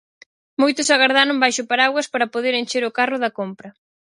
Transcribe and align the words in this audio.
Moitos 0.61 0.87
agardaron 0.95 1.41
baixo 1.43 1.61
o 1.63 1.69
paraugas 1.71 2.07
para 2.13 2.31
poder 2.33 2.53
encher 2.55 2.83
o 2.85 2.95
carro 2.97 3.17
da 3.23 3.33
compra. 3.39 3.69